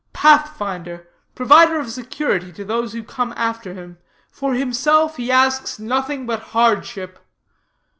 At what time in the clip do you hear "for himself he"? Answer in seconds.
4.31-5.31